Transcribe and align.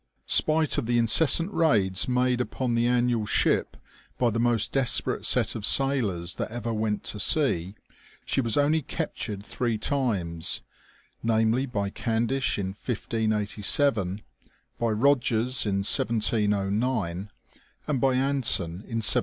Spite 0.25 0.79
of 0.79 0.87
the 0.87 0.97
incessant 0.97 1.53
raids 1.53 2.07
made 2.07 2.41
upon 2.41 2.73
the 2.73 2.87
annual 2.87 3.27
ship 3.27 3.77
by 4.17 4.31
the 4.31 4.39
most 4.39 4.71
desperate 4.71 5.25
set 5.25 5.53
of 5.53 5.63
sailors 5.63 6.33
that 6.37 6.49
ever 6.49 6.73
went 6.73 7.03
to 7.03 7.19
sea, 7.19 7.75
she 8.25 8.41
was 8.41 8.57
only 8.57 8.81
captured 8.81 9.45
three 9.45 9.77
times, 9.77 10.61
namely, 11.21 11.67
by 11.67 11.91
Candish 11.91 12.57
in 12.57 12.69
1587, 12.69 14.23
by 14.79 14.87
Eogers 14.91 15.67
in 15.67 15.83
1709, 15.85 17.29
and 17.85 18.01
by 18.01 18.15
Anson 18.15 18.69
in 18.69 19.05
1742. 19.05 19.19